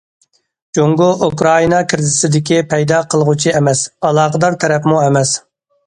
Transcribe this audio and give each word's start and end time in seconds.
جۇڭگو 0.77 1.09
ئۇكرائىنا 1.27 1.83
كىرىزىسىدىكى 1.93 2.59
پەيدا 2.73 3.05
قىلغۇچى 3.15 3.57
ئەمەس، 3.61 3.87
ئالاقىدار 4.11 4.63
تەرەپمۇ 4.65 5.03
ئەمەس. 5.09 5.41